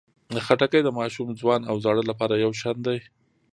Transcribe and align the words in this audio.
خټکی 0.45 0.81
د 0.83 0.89
ماشوم، 0.99 1.29
ځوان 1.39 1.61
او 1.69 1.75
زاړه 1.83 2.03
لپاره 2.09 2.33
یو 2.43 2.51
شان 2.61 2.77
ده. 2.85 2.95